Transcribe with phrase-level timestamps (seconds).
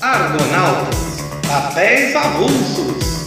[0.00, 0.96] Argonautas,
[1.46, 3.26] papéis avulsos.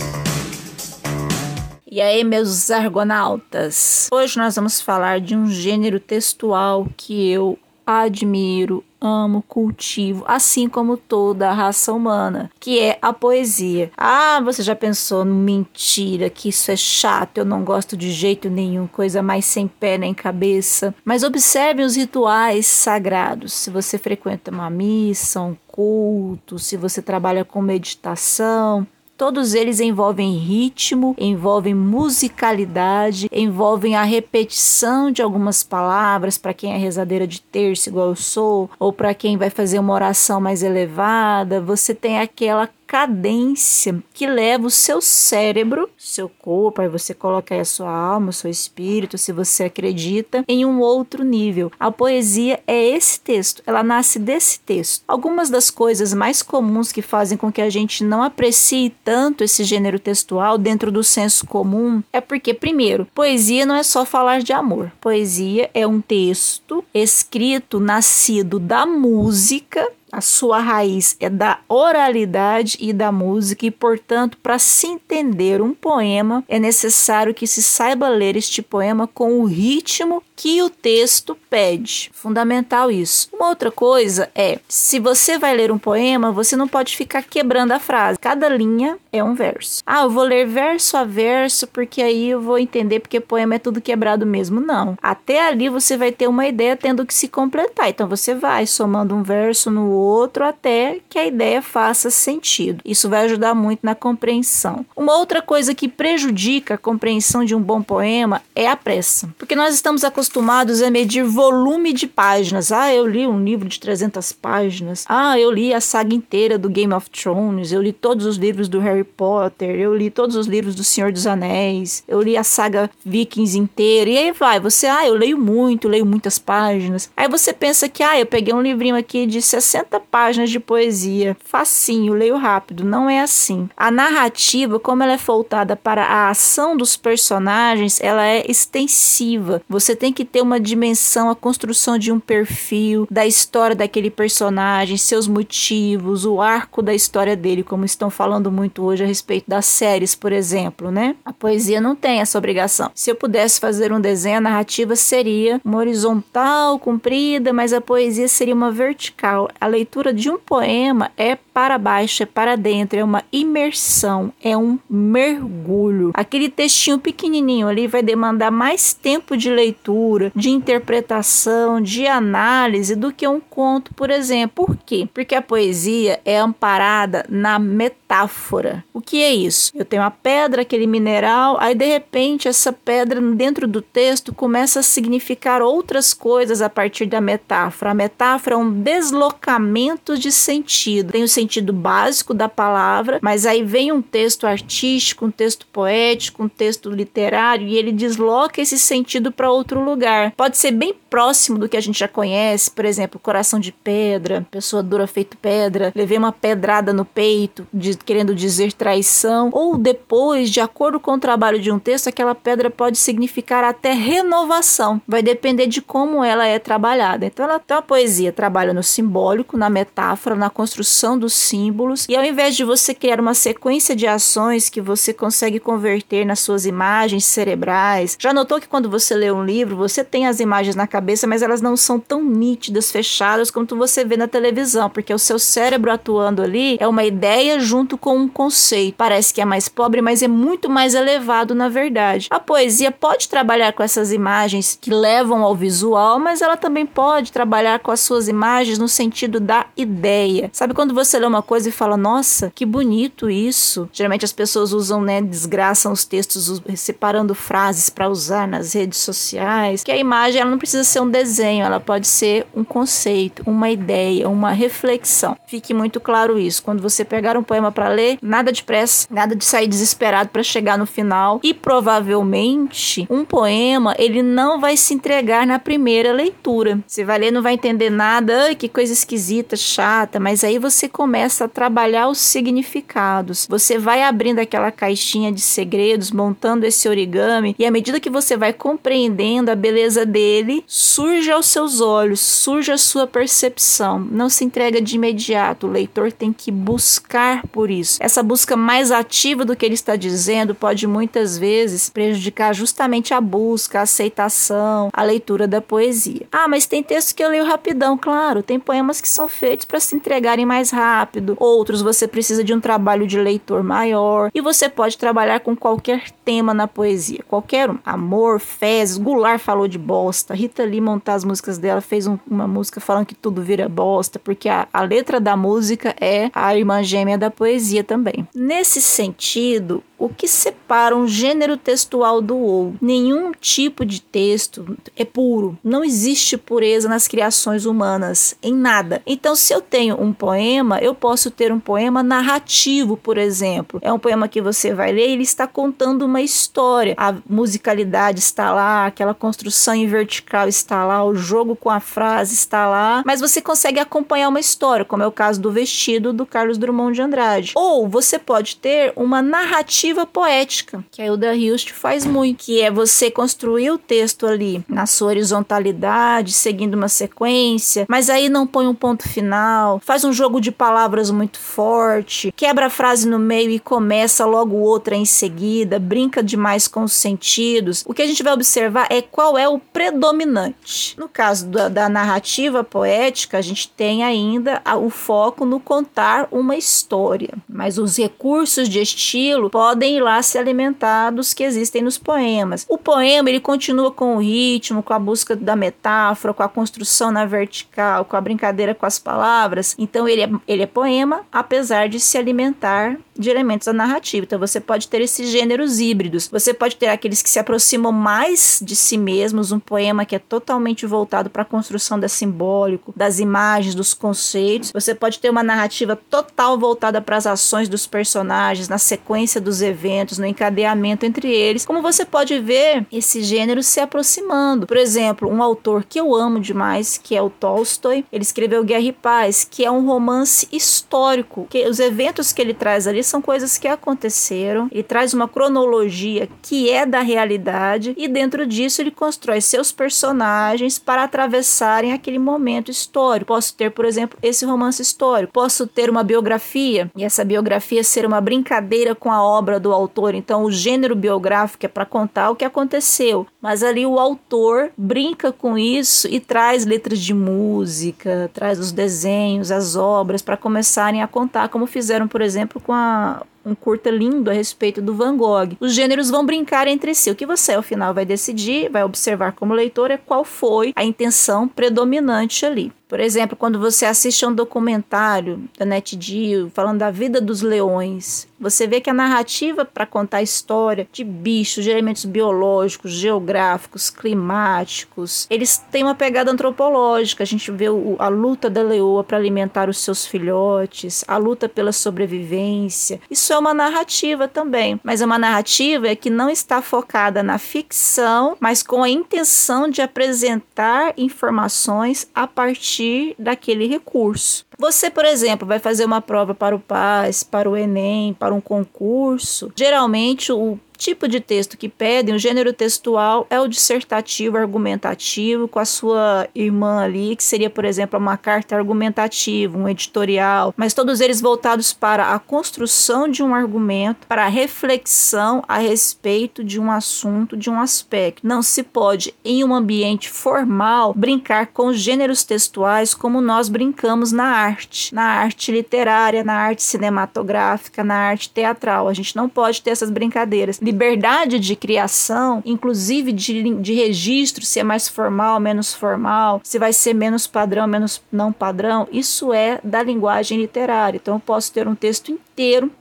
[1.86, 4.10] E aí, meus argonautas?
[4.12, 10.96] Hoje nós vamos falar de um gênero textual que eu admiro, amo, cultivo, assim como
[10.96, 13.92] toda a raça humana, que é a poesia.
[13.98, 18.88] Ah, você já pensou, mentira, que isso é chato, eu não gosto de jeito nenhum,
[18.88, 20.96] coisa mais sem pé nem cabeça.
[21.04, 23.54] Mas observe os rituais sagrados.
[23.54, 30.38] Se você frequenta uma missa, um culto, se você trabalha com meditação, Todos eles envolvem
[30.38, 37.90] ritmo, envolvem musicalidade, envolvem a repetição de algumas palavras para quem é rezadeira de terço,
[37.90, 41.62] igual eu sou, ou para quem vai fazer uma oração mais elevada.
[41.62, 47.60] Você tem aquela cadência que leva o seu cérebro, seu corpo, aí você coloca aí
[47.60, 51.72] a sua alma, o seu espírito, se você acredita, em um outro nível.
[51.80, 55.04] A poesia é esse texto, ela nasce desse texto.
[55.08, 59.64] Algumas das coisas mais comuns que fazem com que a gente não aprecie tanto esse
[59.64, 64.54] gênero textual dentro do senso comum é porque, primeiro, poesia não é só falar de
[64.54, 64.92] amor.
[65.02, 72.94] Poesia é um texto escrito, nascido da música a sua raiz é da oralidade e
[72.94, 78.38] da música, e, portanto, para se entender um poema, é necessário que se saiba ler
[78.38, 82.12] este poema com o ritmo que o texto pede.
[82.14, 83.30] Fundamental isso.
[83.34, 87.72] Uma outra coisa é, se você vai ler um poema, você não pode ficar quebrando
[87.72, 88.20] a frase.
[88.20, 89.82] Cada linha é um verso.
[89.86, 93.60] Ah, eu vou ler verso a verso porque aí eu vou entender porque poema é
[93.60, 94.60] tudo quebrado mesmo.
[94.60, 94.96] Não.
[95.02, 97.90] Até ali você vai ter uma ideia tendo que se completar.
[97.90, 100.03] Então você vai somando um verso no outro
[100.44, 102.82] até que a ideia faça sentido.
[102.84, 104.86] Isso vai ajudar muito na compreensão.
[104.96, 109.30] Uma outra coisa que prejudica a compreensão de um bom poema é a pressa.
[109.38, 112.72] Porque nós estamos acostumados acostumados a medir volume de páginas.
[112.72, 115.06] Ah, eu li um livro de 300 páginas.
[115.08, 117.72] Ah, eu li a saga inteira do Game of Thrones.
[117.72, 119.80] Eu li todos os livros do Harry Potter.
[119.80, 122.04] Eu li todos os livros do Senhor dos Anéis.
[122.08, 124.10] Eu li a saga Vikings inteira.
[124.10, 127.10] E aí vai, você, ah, eu leio muito, leio muitas páginas.
[127.16, 131.36] Aí você pensa que, ah, eu peguei um livrinho aqui de 60 páginas de poesia.
[131.44, 132.84] Facinho, leio rápido.
[132.84, 133.70] Não é assim.
[133.76, 139.62] A narrativa, como ela é voltada para a ação dos personagens, ela é extensiva.
[139.68, 144.98] Você tem que ter uma dimensão, a construção de um perfil, da história daquele personagem,
[144.98, 149.66] seus motivos, o arco da história dele, como estão falando muito hoje a respeito das
[149.66, 151.16] séries, por exemplo, né?
[151.26, 152.92] A poesia não tem essa obrigação.
[152.94, 158.28] Se eu pudesse fazer um desenho, a narrativa seria uma horizontal, comprida, mas a poesia
[158.28, 159.50] seria uma vertical.
[159.60, 159.68] A
[160.14, 166.12] de um poema é para baixo, é para dentro, é uma imersão, é um mergulho.
[166.14, 172.96] Aquele textinho pequenininho ali vai demandar mais tempo de leitura leitura, de interpretação, de análise
[172.96, 174.66] do que um conto, por exemplo.
[174.66, 175.08] Por quê?
[175.14, 178.84] Porque a poesia é amparada na metáfora.
[178.94, 179.72] O que é isso?
[179.76, 184.80] Eu tenho a pedra, aquele mineral, aí de repente essa pedra dentro do texto começa
[184.80, 187.92] a significar outras coisas a partir da metáfora.
[187.92, 189.73] A metáfora é um deslocamento
[190.20, 191.12] de sentido.
[191.12, 196.44] Tem o sentido básico da palavra, mas aí vem um texto artístico, um texto poético,
[196.44, 200.32] um texto literário e ele desloca esse sentido para outro lugar.
[200.38, 204.46] Pode ser bem próximo do que a gente já conhece, por exemplo, coração de pedra,
[204.50, 210.50] pessoa dura feito pedra, levei uma pedrada no peito, de, querendo dizer traição, ou depois,
[210.50, 215.02] de acordo com o trabalho de um texto, aquela pedra pode significar até renovação.
[215.08, 217.26] Vai depender de como ela é trabalhada.
[217.26, 222.16] Então, ela, então a poesia trabalha no simbólico, na metáfora, na construção dos símbolos, e
[222.16, 226.66] ao invés de você criar uma sequência de ações que você consegue converter nas suas
[226.66, 230.76] imagens cerebrais, já notou que quando você lê um livro, você você tem as imagens
[230.76, 235.14] na cabeça, mas elas não são tão nítidas, fechadas quanto você vê na televisão, porque
[235.14, 238.96] o seu cérebro atuando ali é uma ideia junto com um conceito.
[238.98, 242.28] Parece que é mais pobre, mas é muito mais elevado na verdade.
[242.32, 247.32] A poesia pode trabalhar com essas imagens que levam ao visual, mas ela também pode
[247.32, 250.50] trabalhar com as suas imagens no sentido da ideia.
[250.54, 253.90] Sabe quando você lê uma coisa e fala, nossa, que bonito isso?
[253.92, 259.84] Geralmente as pessoas usam, né, desgraçam os textos separando frases para usar nas redes sociais
[259.84, 263.70] que a imagem ela não precisa ser um desenho, ela pode ser um conceito, uma
[263.70, 265.36] ideia, uma reflexão.
[265.46, 266.64] Fique muito claro isso.
[266.64, 270.44] Quando você pegar um poema para ler, nada de pressa, nada de sair desesperado para
[270.44, 276.80] chegar no final e provavelmente um poema ele não vai se entregar na primeira leitura.
[276.88, 280.88] Você vai ler, não vai entender nada, Ai, que coisa esquisita, chata, mas aí você
[280.88, 283.48] começa a trabalhar os significados.
[283.50, 288.36] Você vai abrindo aquela caixinha de segredos, montando esse origami e à medida que você
[288.36, 294.00] vai compreendendo a beleza dele surge aos seus olhos, surge a sua percepção.
[294.00, 295.68] Não se entrega de imediato.
[295.68, 297.98] O leitor tem que buscar por isso.
[298.02, 303.22] Essa busca mais ativa do que ele está dizendo pode muitas vezes prejudicar justamente a
[303.22, 306.28] busca, a aceitação, a leitura da poesia.
[306.32, 308.44] Ah, mas tem textos que eu leio rapidão, claro.
[308.44, 311.36] Tem poemas que são feitos para se entregarem mais rápido.
[311.40, 314.30] Outros você precisa de um trabalho de leitor maior.
[314.34, 317.78] E você pode trabalhar com qualquer tema na poesia, qualquer um.
[317.86, 320.34] Amor, fezes, Goulart falou de bosta.
[320.34, 324.20] Rita Lee montar as músicas dela fez um, uma música falando que tudo vira bosta,
[324.20, 328.28] porque a, a letra da música é a irmã gêmea da poesia também.
[328.34, 332.78] Nesse sentido, o que separa um gênero textual do outro?
[332.82, 335.58] Nenhum tipo de texto é puro.
[335.64, 339.02] Não existe pureza nas criações humanas, em nada.
[339.06, 343.80] Então, se eu tenho um poema, eu posso ter um poema narrativo, por exemplo.
[343.82, 346.96] É um poema que você vai ler, ele está contando uma história.
[346.98, 352.34] A musicalidade está lá, aquela construção em vertical está lá, o jogo com a frase
[352.34, 356.26] está lá, mas você consegue acompanhar uma história, como é o caso do vestido do
[356.26, 357.54] Carlos Drummond de Andrade.
[357.56, 362.62] Ou você pode ter uma narrativa narrativa poética, que a Hilda Hilst faz muito, que
[362.62, 368.48] é você construir o texto ali na sua horizontalidade, seguindo uma sequência, mas aí não
[368.48, 373.20] põe um ponto final, faz um jogo de palavras muito forte, quebra a frase no
[373.20, 377.84] meio e começa logo outra em seguida, brinca demais com os sentidos.
[377.86, 380.96] O que a gente vai observar é qual é o predominante.
[380.98, 386.56] No caso da, da narrativa poética, a gente tem ainda o foco no contar uma
[386.56, 391.82] história, mas os recursos de estilo podem podem ir lá se alimentar dos que existem
[391.82, 392.66] nos poemas.
[392.70, 397.12] O poema ele continua com o ritmo, com a busca da metáfora, com a construção
[397.12, 399.76] na vertical, com a brincadeira com as palavras.
[399.78, 404.26] Então ele é, ele é poema, apesar de se alimentar de elementos da narrativa.
[404.26, 406.28] Então você pode ter esses gêneros híbridos.
[406.30, 410.20] Você pode ter aqueles que se aproximam mais de si mesmos, um poema que é
[410.20, 414.72] totalmente voltado para a construção da simbólico, das imagens, dos conceitos.
[414.72, 419.62] Você pode ter uma narrativa total voltada para as ações dos personagens, na sequência dos
[419.64, 421.66] eventos, no encadeamento entre eles.
[421.66, 424.68] Como você pode ver esse gênero se aproximando.
[424.68, 428.84] Por exemplo, um autor que eu amo demais, que é o Tolstói, ele escreveu Guerra
[428.84, 433.22] e Paz, que é um romance histórico, que os eventos que ele traz ali são
[433.22, 438.92] coisas que aconteceram, ele traz uma cronologia que é da realidade e dentro disso ele
[438.92, 443.28] constrói seus personagens para atravessarem aquele momento histórico.
[443.28, 448.06] Posso ter, por exemplo, esse romance histórico, posso ter uma biografia e essa biografia ser
[448.06, 452.36] uma brincadeira com a obra do autor, então o gênero biográfico é para contar o
[452.36, 458.60] que aconteceu, mas ali o autor brinca com isso e traz letras de música, traz
[458.60, 463.56] os desenhos, as obras para começarem a contar, como fizeram, por exemplo, com a um
[463.56, 465.58] curta lindo a respeito do Van Gogh.
[465.60, 467.12] Os gêneros vão brincar entre si.
[467.12, 470.84] O que você, ao final, vai decidir, vai observar como leitor, é qual foi a
[470.84, 472.72] intenção predominante ali.
[472.94, 478.28] Por exemplo, quando você assiste a um documentário da NetGeo falando da vida dos leões,
[478.40, 483.90] você vê que a narrativa para contar a história de bichos, de elementos biológicos, geográficos,
[483.90, 487.24] climáticos, eles têm uma pegada antropológica.
[487.24, 491.50] A gente vê o, a luta da leoa para alimentar os seus filhotes, a luta
[491.50, 493.02] pela sobrevivência.
[493.10, 498.38] Isso é uma narrativa também, mas é uma narrativa que não está focada na ficção,
[498.40, 504.46] mas com a intenção de apresentar informações a partir partir daquele recurso.
[504.58, 508.42] Você, por exemplo, vai fazer uma prova para o PAS, para o Enem, para um
[508.42, 509.52] concurso.
[509.56, 515.60] Geralmente, o tipo de texto que pedem, o gênero textual é o dissertativo argumentativo, com
[515.60, 521.00] a sua irmã ali, que seria, por exemplo, uma carta argumentativa, um editorial, mas todos
[521.00, 526.70] eles voltados para a construção de um argumento, para a reflexão a respeito de um
[526.70, 528.28] assunto, de um aspecto.
[528.28, 534.26] Não se pode, em um ambiente formal, brincar com gêneros textuais como nós brincamos na
[534.26, 538.90] arte, na arte literária, na arte cinematográfica, na arte teatral.
[538.90, 544.60] A gente não pode ter essas brincadeiras liberdade de criação, inclusive de, de registro, se
[544.60, 549.60] é mais formal, menos formal, se vai ser menos padrão, menos não padrão, isso é
[549.64, 550.98] da linguagem literária.
[550.98, 552.33] Então eu posso ter um texto inteiro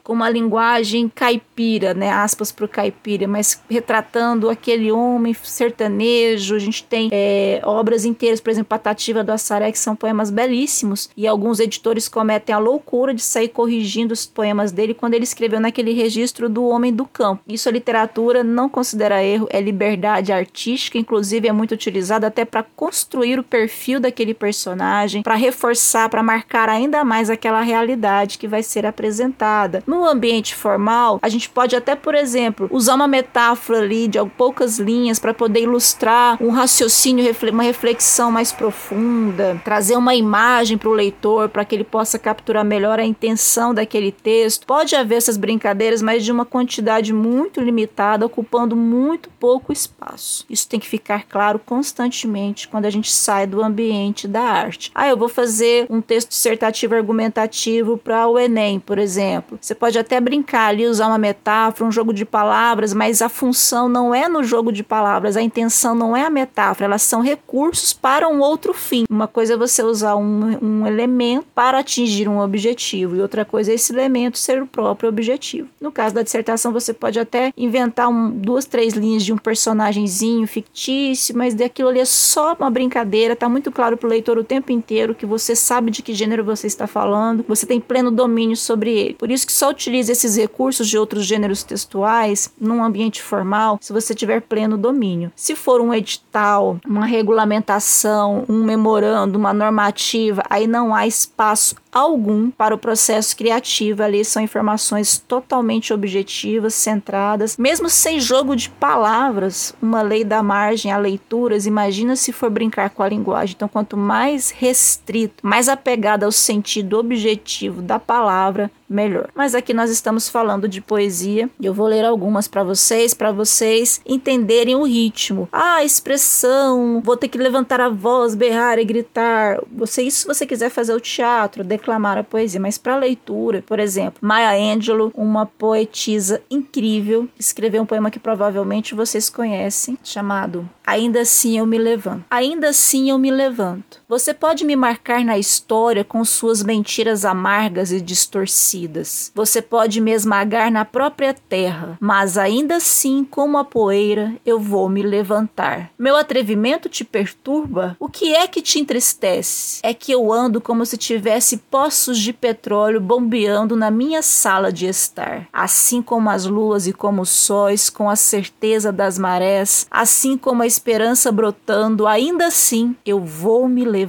[0.03, 6.55] com uma linguagem caipira, né, aspas para o caipira, mas retratando aquele homem sertanejo.
[6.55, 11.11] A gente tem é, obras inteiras, por exemplo, Patativa do Assaré, que são poemas belíssimos,
[11.17, 15.61] e alguns editores cometem a loucura de sair corrigindo os poemas dele quando ele escreveu
[15.61, 17.43] naquele registro do homem do campo.
[17.47, 22.63] Isso a literatura não considera erro, é liberdade artística, inclusive é muito utilizada até para
[22.63, 28.63] construir o perfil daquele personagem, para reforçar, para marcar ainda mais aquela realidade que vai
[28.63, 29.42] ser apresentada
[29.87, 34.79] No ambiente formal, a gente pode até, por exemplo, usar uma metáfora ali de poucas
[34.79, 40.93] linhas para poder ilustrar um raciocínio, uma reflexão mais profunda, trazer uma imagem para o
[40.93, 44.67] leitor para que ele possa capturar melhor a intenção daquele texto.
[44.67, 50.45] Pode haver essas brincadeiras, mas de uma quantidade muito limitada, ocupando muito pouco espaço.
[50.49, 54.91] Isso tem que ficar claro constantemente quando a gente sai do ambiente da arte.
[54.95, 58.99] Ah, eu vou fazer um texto dissertativo argumentativo para o Enem, por
[59.33, 59.59] exemplo.
[59.61, 63.89] Você pode até brincar ali, usar uma metáfora, um jogo de palavras, mas a função
[63.89, 67.93] não é no jogo de palavras, a intenção não é a metáfora, elas são recursos
[67.93, 69.05] para um outro fim.
[69.09, 73.73] Uma coisa é você usar um, um elemento para atingir um objetivo, e outra coisa
[73.73, 75.69] é esse elemento ser o próprio objetivo.
[75.81, 80.47] No caso da dissertação, você pode até inventar um, duas, três linhas de um personagemzinho
[80.47, 84.45] fictício, mas daquilo ali é só uma brincadeira, tá muito claro para o leitor o
[84.45, 88.57] tempo inteiro que você sabe de que gênero você está falando, você tem pleno domínio
[88.57, 89.15] sobre ele.
[89.23, 93.93] Por isso que só utilize esses recursos de outros gêneros textuais num ambiente formal se
[93.93, 95.31] você tiver pleno domínio.
[95.37, 102.51] Se for um edital, uma regulamentação, um memorando, uma normativa, aí não há espaço algum
[102.51, 104.03] para o processo criativo.
[104.03, 110.91] Ali são informações totalmente objetivas, centradas, mesmo sem jogo de palavras, uma lei da margem
[110.91, 111.67] a leituras.
[111.67, 113.55] Imagina se for brincar com a linguagem.
[113.55, 119.29] Então, quanto mais restrito, mais apegado ao sentido objetivo da palavra, melhor.
[119.35, 121.49] Mas aqui nós estamos falando de poesia.
[121.61, 125.49] Eu vou ler algumas para vocês, para vocês entenderem o ritmo.
[125.51, 129.61] Ah, a expressão, vou ter que levantar a voz, berrar e gritar.
[129.73, 133.79] Você isso se você quiser fazer o teatro, declamar a poesia, mas para leitura, por
[133.79, 141.21] exemplo, Maya Angelou, uma poetisa incrível, escreveu um poema que provavelmente vocês conhecem, chamado Ainda
[141.21, 142.25] assim eu me levanto.
[142.29, 144.02] Ainda assim eu me levanto.
[144.13, 149.33] Você pode me marcar na história com suas mentiras amargas e distorcidas.
[149.35, 154.87] Você pode me esmagar na própria terra, mas ainda assim, como a poeira, eu vou
[154.87, 155.91] me levantar.
[155.99, 157.97] Meu atrevimento te perturba?
[157.99, 159.81] O que é que te entristece?
[159.83, 164.85] É que eu ando como se tivesse poços de petróleo bombeando na minha sala de
[164.85, 165.49] estar.
[165.51, 170.63] Assim como as luas e como os sóis, com a certeza das marés, assim como
[170.63, 174.02] a esperança brotando, ainda assim eu vou me levantar.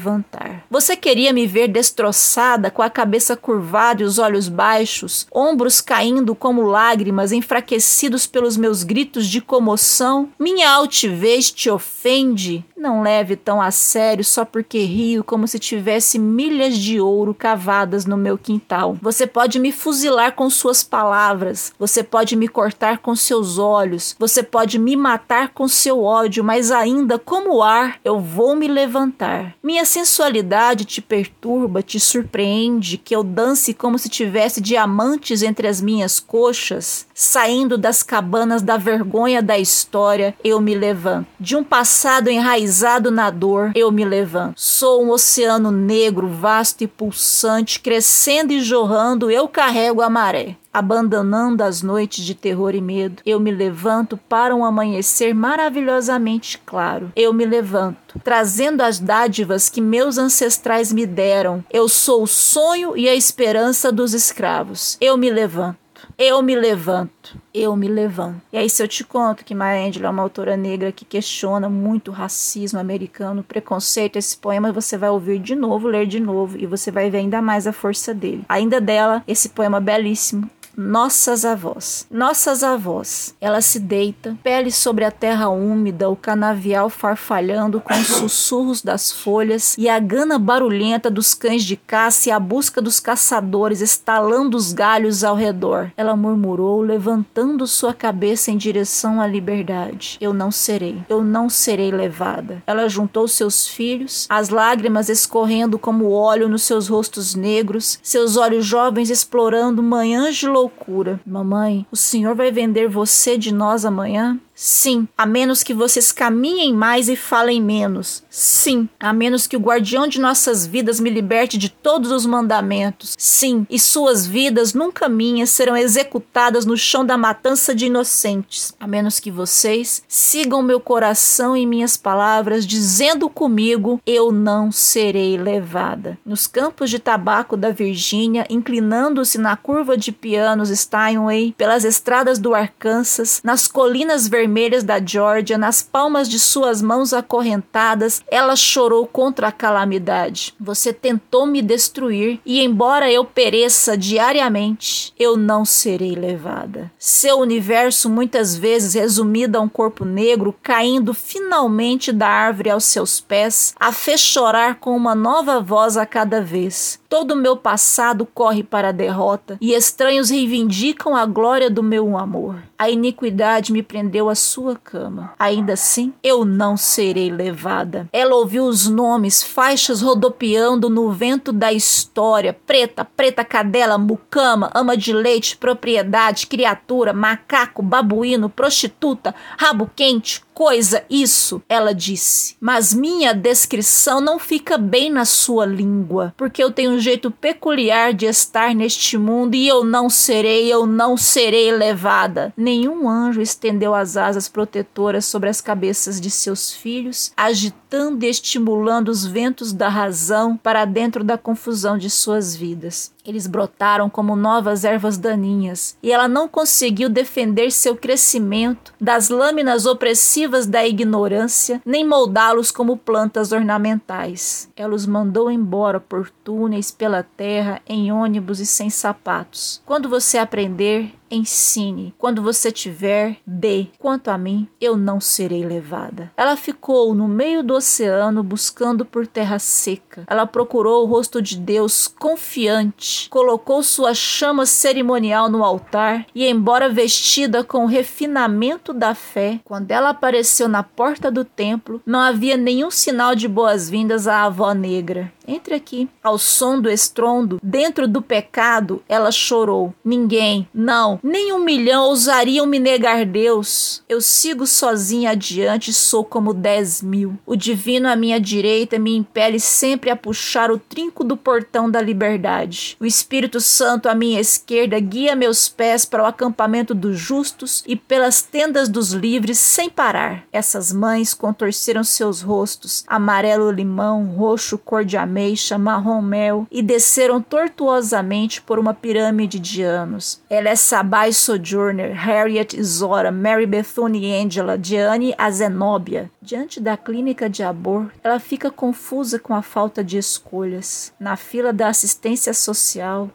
[0.70, 6.34] Você queria me ver destroçada, com a cabeça curvada e os olhos baixos, ombros caindo
[6.36, 10.30] como lágrimas, enfraquecidos pelos meus gritos de comoção?
[10.40, 12.66] Minha altivez te ofende?
[12.76, 18.06] Não leve tão a sério só porque rio como se tivesse milhas de ouro cavadas
[18.06, 18.98] no meu quintal.
[19.02, 24.44] Você pode me fuzilar com suas palavras, você pode me cortar com seus olhos, você
[24.44, 29.56] pode me matar com seu ódio, mas ainda como ar eu vou me levantar.
[29.64, 35.82] Minha sensualidade te perturba, te surpreende que eu dance como se tivesse diamantes entre as
[35.82, 41.28] minhas coxas, saindo das cabanas da vergonha da história, eu me levanto.
[41.40, 44.56] De um passado enraizado na dor, eu me levanto.
[44.56, 50.58] Sou um oceano negro, vasto e pulsante, crescendo e jorrando, eu carrego a maré.
[50.74, 57.12] Abandonando as noites de terror e medo, eu me levanto para um amanhecer maravilhosamente claro.
[57.16, 61.64] Eu me levanto, trazendo as dádivas que meus ancestrais me deram.
[61.72, 64.98] Eu sou o sonho e a esperança dos escravos.
[65.00, 65.84] Eu me levanto.
[66.18, 68.42] Eu me levanto, eu me levanto.
[68.52, 71.70] E aí, se eu te conto que Maya Angelou é uma autora negra que questiona
[71.70, 76.58] muito o racismo americano, preconceito, esse poema você vai ouvir de novo, ler de novo,
[76.58, 78.46] e você vai ver ainda mais a força dele.
[78.48, 82.08] Ainda dela, esse poema belíssimo, nossas avós.
[82.10, 83.36] Nossas avós.
[83.40, 89.12] Ela se deita, pele sobre a terra úmida, o canavial farfalhando com os sussurros das
[89.12, 94.58] folhas e a gana barulhenta dos cães de caça e a busca dos caçadores estalando
[94.58, 95.92] os galhos ao redor.
[95.96, 100.18] Ela murmurou, levantando sua cabeça em direção à liberdade.
[100.20, 102.64] Eu não serei, eu não serei levada.
[102.66, 108.66] Ela juntou seus filhos, as lágrimas escorrendo como óleo nos seus rostos negros, seus olhos
[108.66, 111.20] jovens explorando manhãs de loucura.
[111.26, 114.40] Mamãe, o senhor vai vender você de nós amanhã?
[114.66, 118.24] Sim, a menos que vocês caminhem mais e falem menos.
[118.30, 123.14] Sim, a menos que o guardião de nossas vidas me liberte de todos os mandamentos.
[123.20, 128.74] Sim, e suas vidas, nunca minhas, serão executadas no chão da matança de inocentes.
[128.80, 135.38] A menos que vocês sigam meu coração e minhas palavras, dizendo comigo: eu não serei
[135.38, 136.18] levada.
[136.26, 142.56] Nos campos de tabaco da Virgínia, inclinando-se na curva de pianos Steinway, pelas estradas do
[142.56, 149.08] Arkansas, nas colinas vermelhas vermelhas da Georgia nas palmas de suas mãos acorrentadas, ela chorou
[149.08, 150.54] contra a calamidade.
[150.60, 156.92] Você tentou me destruir e, embora eu pereça diariamente, eu não serei levada.
[157.00, 163.20] Seu universo, muitas vezes resumido a um corpo negro, caindo finalmente da árvore aos seus
[163.20, 167.00] pés, a fez chorar com uma nova voz a cada vez.
[167.10, 172.18] Todo o meu passado corre para a derrota e estranhos reivindicam a glória do meu
[172.18, 172.58] amor.
[172.84, 175.32] A iniquidade me prendeu à sua cama.
[175.40, 178.10] Ainda assim, eu não serei levada.
[178.12, 184.98] Ela ouviu os nomes, faixas rodopiando no vento da história: preta, preta cadela, mucama, ama
[184.98, 192.56] de leite, propriedade, criatura, macaco, babuíno, prostituta, rabo quente, coisa isso, ela disse.
[192.60, 198.14] Mas minha descrição não fica bem na sua língua, porque eu tenho um jeito peculiar
[198.14, 202.54] de estar neste mundo e eu não serei, eu não serei levada.
[202.74, 209.10] Nenhum anjo estendeu as asas protetoras sobre as cabeças de seus filhos, agitando e estimulando
[209.10, 213.13] os ventos da razão para dentro da confusão de suas vidas.
[213.26, 219.86] Eles brotaram como novas ervas daninhas, e ela não conseguiu defender seu crescimento das lâminas
[219.86, 224.70] opressivas da ignorância, nem moldá-los como plantas ornamentais.
[224.76, 229.82] Ela os mandou embora por túneis pela terra, em ônibus e sem sapatos.
[229.86, 232.14] Quando você aprender, ensine.
[232.18, 233.88] Quando você tiver, dê.
[233.98, 236.32] Quanto a mim, eu não serei levada.
[236.38, 240.24] Ela ficou no meio do oceano buscando por terra seca.
[240.28, 246.90] Ela procurou o rosto de Deus confiante, colocou sua chama cerimonial no altar e, embora
[246.90, 252.58] vestida com o refinamento da fé, quando ela apareceu na porta do templo, não havia
[252.58, 255.32] nenhum sinal de boas-vindas à avó negra.
[255.48, 256.08] Entre aqui.
[256.24, 259.94] Ao som do estrondo, dentro do pecado, ela chorou.
[260.04, 264.04] Ninguém, não, nem um milhão ousariam me negar Deus.
[264.08, 267.38] Eu sigo sozinha adiante e sou como dez mil.
[267.46, 272.02] O divino à minha direita me impele sempre a puxar o trinco do portão da
[272.02, 272.96] liberdade.
[273.04, 277.98] O Espírito Santo à minha esquerda guia meus pés para o acampamento dos justos e
[277.98, 280.46] pelas tendas dos livres sem parar.
[280.54, 287.42] Essas mães contorceram seus rostos, amarelo limão, roxo cor de ameixa, marrom mel, e desceram
[287.42, 290.42] tortuosamente por uma pirâmide de anos.
[290.50, 296.32] Ela é Sabai Sojourner, Harriet Zora, Mary Bethune Angela, Diane Azenobia.
[296.42, 301.14] Diante da clínica de aborto, ela fica confusa com a falta de escolhas.
[301.20, 302.93] Na fila da assistência social,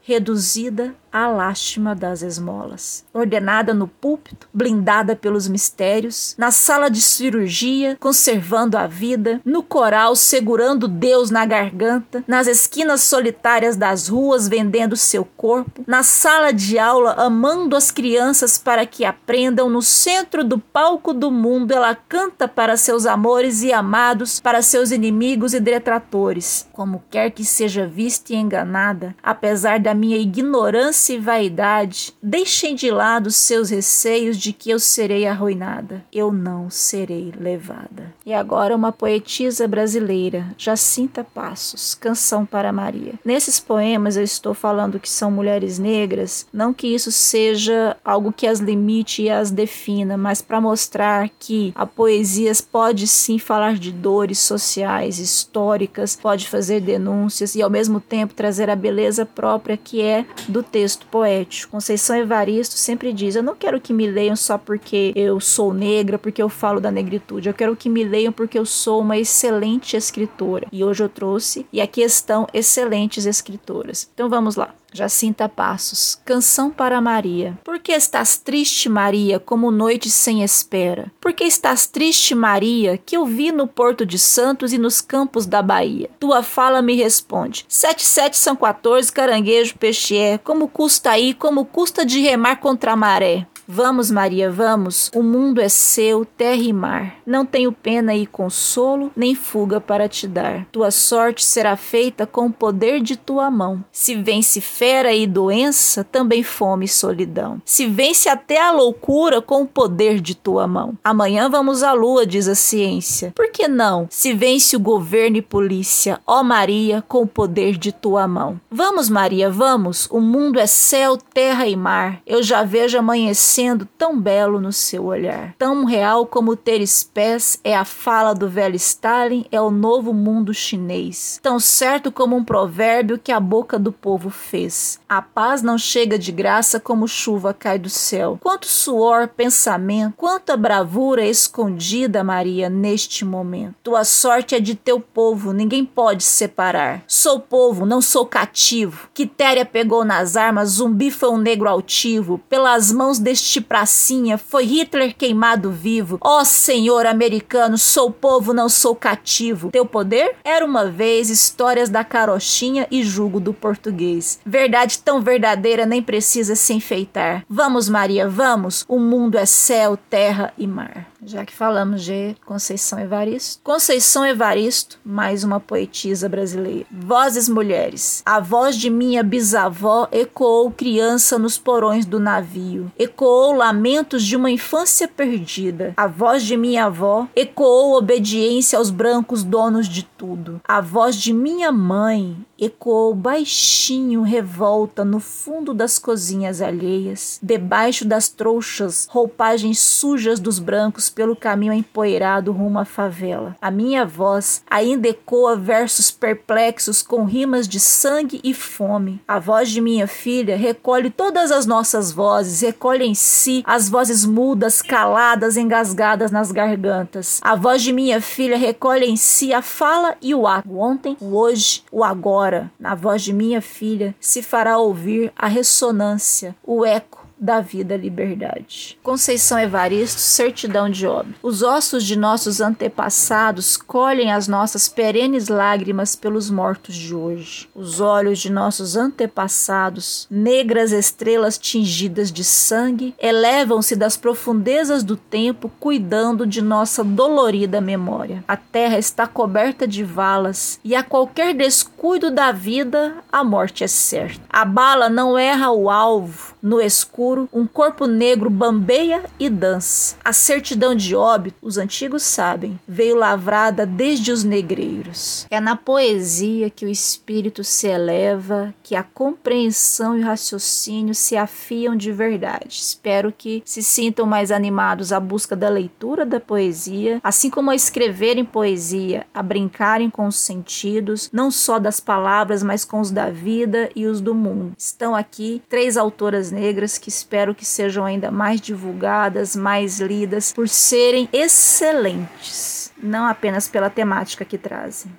[0.08, 3.04] reduzida a lástima das esmolas.
[3.12, 10.14] Ordenada no púlpito, blindada pelos mistérios, na sala de cirurgia, conservando a vida, no coral,
[10.14, 16.78] segurando Deus na garganta, nas esquinas solitárias das ruas, vendendo seu corpo, na sala de
[16.78, 22.46] aula, amando as crianças para que aprendam, no centro do palco do mundo, ela canta
[22.46, 26.68] para seus amores e amados, para seus inimigos e detratores.
[26.72, 32.90] Como quer que seja vista e enganada, apesar da minha ignorância e vaidade, deixem de
[32.90, 36.04] lado seus receios de que eu serei arruinada.
[36.12, 38.12] Eu não serei levada.
[38.26, 43.14] E agora uma poetisa brasileira, Jacinta Passos, Canção para Maria.
[43.24, 48.46] Nesses poemas eu estou falando que são mulheres negras, não que isso seja algo que
[48.46, 53.92] as limite e as defina, mas para mostrar que a poesia pode sim falar de
[53.92, 60.00] dores sociais, históricas, pode fazer denúncias e ao mesmo tempo trazer a beleza própria que
[60.02, 61.72] é do texto texto poético.
[61.72, 66.18] Conceição Evaristo sempre diz: Eu não quero que me leiam só porque eu sou negra,
[66.18, 67.48] porque eu falo da negritude.
[67.48, 70.66] Eu quero que me leiam porque eu sou uma excelente escritora.
[70.72, 74.08] E hoje eu trouxe, e aqui estão excelentes escritoras.
[74.14, 74.74] Então vamos lá.
[74.92, 77.58] Jacinta Passos, Canção para Maria.
[77.62, 81.12] Por que estás triste, Maria, como noite sem espera?
[81.20, 85.46] Por que estás triste, Maria, que eu vi no Porto de Santos e nos campos
[85.46, 86.10] da Bahia?
[86.18, 90.38] Tua fala me responde: Sete sete são quatorze, caranguejo, peixe é.
[90.38, 93.46] Como custa aí, como custa de remar contra a maré?
[93.70, 95.10] Vamos, Maria, vamos.
[95.14, 97.16] O mundo é seu, terra e mar.
[97.26, 100.64] Não tenho pena e consolo, nem fuga para te dar.
[100.72, 103.84] Tua sorte será feita com o poder de tua mão.
[103.92, 107.60] Se vence fera e doença, também fome e solidão.
[107.62, 110.96] Se vence até a loucura com o poder de tua mão.
[111.04, 113.34] Amanhã vamos à lua, diz a ciência.
[113.36, 114.06] Por que não?
[114.08, 118.58] Se vence o governo e polícia, ó Maria, com o poder de tua mão.
[118.70, 120.08] Vamos, Maria, vamos.
[120.10, 122.22] O mundo é céu, terra e mar.
[122.26, 125.54] Eu já vejo amanhecer parecendo tão belo no seu olhar.
[125.58, 130.54] Tão real como teres pés é a fala do velho Stalin, é o novo mundo
[130.54, 131.40] chinês.
[131.42, 135.00] Tão certo como um provérbio que a boca do povo fez.
[135.08, 138.38] A paz não chega de graça como chuva cai do céu.
[138.40, 143.74] Quanto suor, pensamento, quanta bravura escondida, Maria, neste momento.
[143.82, 147.02] Tua sorte é de teu povo, ninguém pode separar.
[147.08, 149.08] Sou povo, não sou cativo.
[149.12, 152.38] Quitéria pegou nas armas, zumbi foi um negro altivo.
[152.48, 156.18] Pelas mãos deste pracinha foi Hitler queimado vivo.
[156.20, 159.70] Ó oh, senhor americano, sou povo, não sou cativo.
[159.70, 160.36] Teu poder?
[160.44, 164.38] Era uma vez histórias da carochinha e jugo do português.
[164.44, 167.44] Verdade tão verdadeira nem precisa se enfeitar.
[167.48, 168.84] Vamos, Maria, vamos.
[168.86, 173.60] O mundo é céu, terra e mar já que falamos de Conceição Evaristo.
[173.62, 176.86] Conceição Evaristo, mais uma poetisa brasileira.
[176.90, 178.22] Vozes mulheres.
[178.24, 182.90] A voz de minha bisavó ecoou criança nos porões do navio.
[182.98, 185.94] Ecoou lamentos de uma infância perdida.
[185.96, 190.60] A voz de minha avó ecoou obediência aos brancos donos de tudo.
[190.66, 198.28] A voz de minha mãe ecoou baixinho revolta no fundo das cozinhas alheias, debaixo das
[198.28, 203.56] trouxas, roupagens sujas dos brancos pelo caminho empoeirado rumo à favela.
[203.62, 209.20] A minha voz ainda ecoa versos perplexos com rimas de sangue e fome.
[209.28, 214.24] A voz de minha filha recolhe todas as nossas vozes, recolhe em si as vozes
[214.24, 217.38] mudas, caladas, engasgadas nas gargantas.
[217.42, 220.68] A voz de minha filha recolhe em si a fala e o ato.
[220.68, 225.30] O ontem, o hoje, o agora agora, na voz de minha filha, se fará ouvir
[225.36, 228.98] a ressonância, o eco da vida liberdade.
[229.02, 231.38] Conceição Evaristo, certidão de óbito.
[231.42, 237.68] Os ossos de nossos antepassados colhem as nossas perenes lágrimas pelos mortos de hoje.
[237.74, 245.70] Os olhos de nossos antepassados, negras estrelas tingidas de sangue, elevam-se das profundezas do tempo
[245.78, 248.42] cuidando de nossa dolorida memória.
[248.48, 253.88] A terra está coberta de valas e a qualquer descuido da vida, a morte é
[253.88, 254.40] certa.
[254.48, 260.16] A bala não erra o alvo no escuro escuro, um corpo negro bambeia e dança.
[260.24, 265.46] A certidão de óbito, os antigos sabem, veio lavrada desde os negreiros.
[265.50, 271.36] É na poesia que o espírito se eleva, que a compreensão e o raciocínio se
[271.36, 272.78] afiam de verdade.
[272.80, 277.74] Espero que se sintam mais animados à busca da leitura da poesia, assim como a
[277.74, 283.30] escreverem poesia, a brincarem com os sentidos, não só das palavras, mas com os da
[283.30, 284.72] vida e os do mundo.
[284.78, 290.68] Estão aqui três autoras negras que espero que sejam ainda mais divulgadas, mais lidas, por
[290.68, 295.10] serem excelentes, não apenas pela temática que trazem.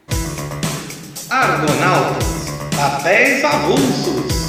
[1.30, 2.26] Argonautas,
[2.76, 4.49] papéis avulsos.